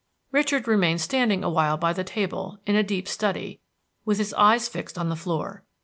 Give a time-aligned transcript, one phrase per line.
[0.31, 3.59] Richard remained standing awhile by the table, in a deep study,
[4.03, 5.63] with his eyes fixed on the floor.